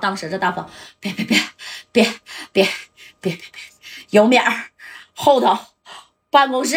[0.00, 0.68] 当时这大风，
[1.00, 1.38] 别别别
[1.92, 2.04] 别
[2.52, 2.68] 别
[3.20, 3.42] 别别别，
[4.10, 4.70] 有面儿
[5.14, 5.58] 后头
[6.30, 6.76] 办公室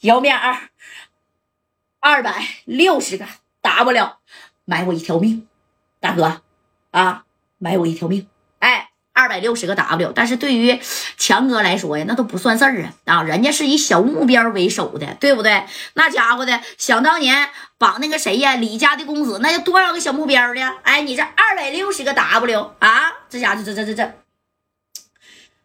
[0.00, 0.70] 有面儿，
[2.00, 3.26] 二百六十个
[3.60, 4.12] W，
[4.64, 5.48] 买我一条命，
[6.00, 6.42] 大哥
[6.90, 7.24] 啊，
[7.58, 8.28] 买我一条命，
[9.26, 10.80] 二百六十个 W，但是对于
[11.18, 13.22] 强哥来说呀，那都不算事儿啊啊！
[13.24, 15.64] 人家是以小目标为首的，对不对？
[15.94, 20.74] 那家伙的，想当年绑那个谁呀，李家的公子，那有多少个小目标呢？
[20.84, 24.04] 哎，你这二百六十个 W 啊，这家伙这这这这，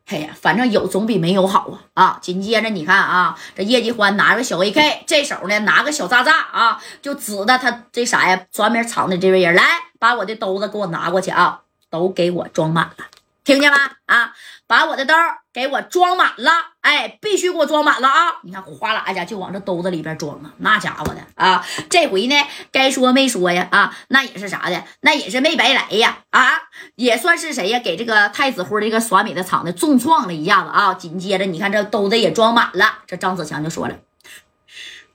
[0.07, 2.19] 哎呀，反正有总比没有好啊啊！
[2.19, 9.63] 紧接着你看啊，这叶继欢拿个小 AK，这手呢拿个小炸炸啊，就指着他这啥呀，专门藏的这位人来，
[9.99, 13.05] 把我的兜子给我拿过去啊，都给我装满了。
[13.43, 13.77] 听见吗？
[14.05, 14.33] 啊，
[14.67, 15.15] 把我的兜
[15.51, 16.51] 给我装满了，
[16.81, 18.39] 哎，必须给我装满了啊！
[18.43, 22.35] 你看，哗啦一下就往这兜子里边装啊，那家伙的啊，这回呢，
[22.71, 23.67] 该说没说呀？
[23.71, 26.19] 啊，那也是啥的，那也是没白来呀！
[26.29, 26.61] 啊，
[26.95, 27.79] 也算是谁呀？
[27.79, 30.93] 给这个太子辉这个耍米的厂子重创了一下子啊！
[30.93, 33.95] 紧接着，你看这兜子也装满了，这张子强就说了：“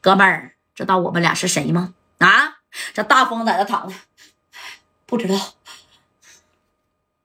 [0.03, 2.57] 哥们儿，知道我们俩是谁吗？”啊，
[2.93, 3.95] 这大风在这躺着，
[5.07, 5.37] 不知道，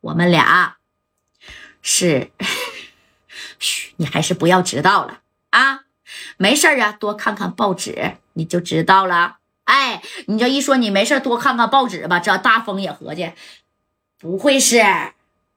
[0.01, 0.77] 我们俩。
[1.81, 2.31] 是，
[3.59, 5.81] 嘘，你还是不要知道了啊！
[6.37, 9.37] 没事啊，多看看报纸，你就知道了。
[9.65, 13.31] 哎，你这一说你没事多看看报纸吧，这大风也合计，
[14.19, 14.83] 不会是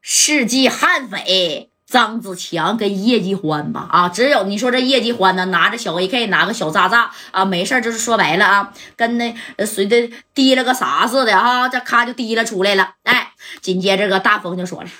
[0.01, 3.87] 世纪悍匪张子强跟叶继欢吧？
[3.89, 9.33] 啊，只有你说这叶继欢呢，拿着小 AK，拿个小炸炸啊，没事就是说白了啊，跟那
[9.65, 12.95] 随着滴了个啥似的哈，这咔就滴了出来了。
[13.05, 14.91] 哎，紧接着个大风就说了。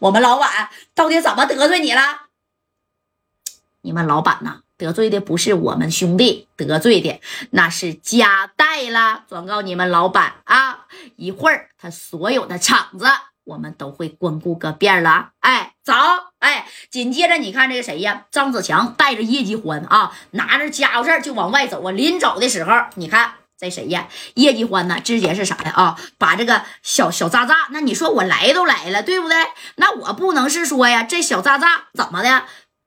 [0.00, 2.02] 我们老板到底怎么得罪你了？
[3.82, 9.22] 你们老板呐，得罪的不是我们兄弟，得罪的那是加代了。
[9.28, 13.06] 转告你们老板啊，一会儿他所有的厂子
[13.50, 15.30] 我们都会光顾个遍了。
[15.40, 15.92] 哎，走！
[16.38, 18.26] 哎，紧接着你看这个谁呀？
[18.30, 21.90] 张子强带着叶继欢啊，拿着家伙事就往外走啊。
[21.90, 23.34] 临走的时候，你看。
[23.58, 24.08] 这谁呀？
[24.36, 24.98] 叶继欢呢？
[25.04, 25.72] 直接是啥呀？
[25.76, 29.36] 啊，把这个小小渣渣，那你说我来都来了，对不对？
[29.76, 32.44] 那我不能是说呀，这小渣渣怎么的？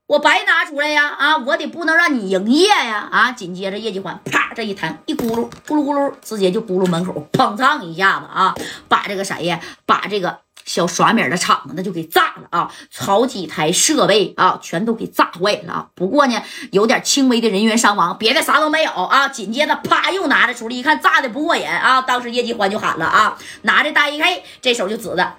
[0.08, 1.10] 我白拿出来呀？
[1.10, 3.08] 啊，我得不能让你营业呀？
[3.12, 3.32] 啊！
[3.32, 8.56] 紧接着叶继欢啪这一弹，一咕噜咕噜咕噜，直接就咕噜门口砰嚓一下子啊，
[8.88, 9.60] 把这个谁呀？
[9.86, 10.40] 把这个。
[10.66, 12.72] 小耍米的厂子那就给炸了啊！
[12.96, 15.88] 好几台设备啊，全都给炸坏了啊！
[15.96, 16.42] 不过呢，
[16.72, 19.28] 有点轻微的人员伤亡，别的啥都没有啊！
[19.28, 22.02] 紧接着啪又拿着出来，一看炸的不过瘾啊！
[22.02, 25.34] 当时叶继欢就喊了啊，拿着大 AK，这手就指着，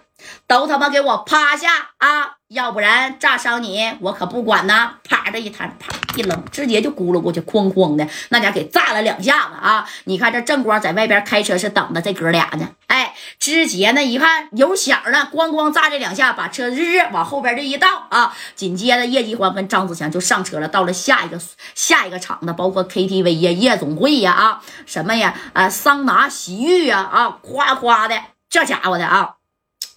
[0.47, 2.37] 都他妈给我趴下啊！
[2.55, 4.95] 要不然炸伤你，我可不管呐！
[5.09, 9.85] 啪这一弹，啪一扔，直接就咕噜过去，哐哐的那家给炸了两下子啊！
[10.05, 18.33] 你看这正光在外边开车是等着这哥俩呢，哎，直接呢一看有响了，咣咣炸这两下，把车日日往后边这一倒啊！
[18.55, 21.41] 紧接着叶继欢跟张子强就上车了，到了下一个
[21.75, 28.17] 下一个场子，包括 KTV 呀、夜总会呀啊什么呀啊桑拿洗浴呀啊夸夸的，
[28.49, 29.35] 这家伙的啊！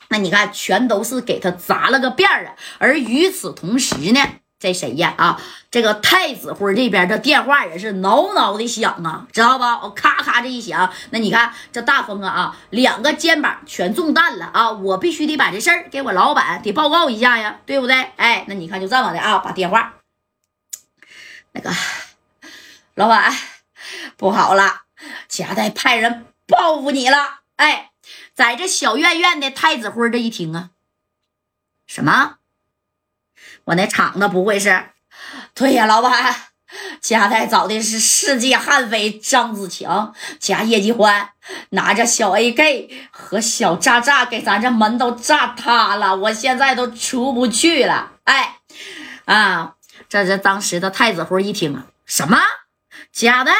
[0.10, 2.56] 那你看，全都是给他砸了个遍儿啊！
[2.78, 4.22] 而与此同时呢，
[4.58, 5.14] 这谁呀？
[5.18, 9.82] 啊，这个太子辉这边的电话也是挠挠的响啊，知道吧？
[9.84, 14.72] 我咔咔这一响，那你看这大风啊啊，两个肩膀全中弹了啊！
[14.72, 17.96] 我必须得把这事儿给我老板得报告一下呀，对不对？
[18.16, 19.96] 哎，那你看就这么的啊，把电话，
[21.52, 21.70] 那个
[22.96, 23.36] 老板
[24.16, 24.84] 不好了，
[25.28, 27.92] 贾代派人报复你了，哎。
[28.34, 30.72] 在这小院院的太子辉这一听啊，
[31.86, 32.38] 什么？
[33.66, 34.90] 我那厂子不会是？
[35.54, 36.36] 对呀，老板，
[37.02, 41.32] 贾代找的是世界悍匪张子强加叶继欢，
[41.70, 48.14] 拿着小 AK 和小炸炸给咱这门都炸塌了，我现在都出不去了。
[48.24, 48.60] 哎，
[49.26, 49.76] 啊，
[50.08, 52.38] 这这当时的太子辉一听啊，什么？
[53.12, 53.54] 贾代，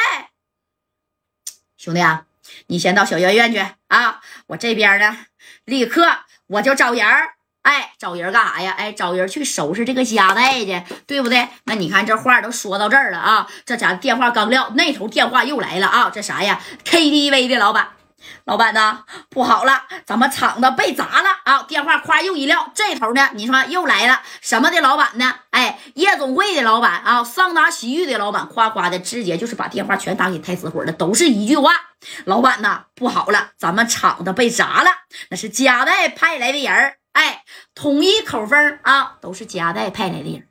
[1.76, 2.26] 兄弟啊！
[2.68, 4.20] 你先到小医院去啊！
[4.48, 5.16] 我这边呢，
[5.64, 6.06] 立刻
[6.46, 7.34] 我就找人儿。
[7.62, 8.74] 哎，找人干啥呀？
[8.78, 11.48] 哎，找人去收拾这个家带去，对不对？
[11.64, 13.46] 那你看这话都说到这儿了啊！
[13.66, 16.10] 这家电话刚撂，那头电话又来了啊！
[16.10, 17.97] 这啥呀？KTV 的老板。
[18.44, 19.04] 老板呢？
[19.30, 21.62] 不好了，咱们厂子被砸了啊！
[21.62, 25.34] 电话夸又一撂，这头呢，你说又来了什么的老板呢？
[25.50, 31.72] 哎，夜总会的老板啊，桑拿洗浴的老板，夸夸的直接就是把电话全打给太子辉了，都是一句话：
[32.24, 34.90] 老板呐，不好了，咱们厂子被砸了，
[35.30, 37.44] 那是加代派来的人哎，
[37.74, 40.48] 统一口风啊，都是加代派来的人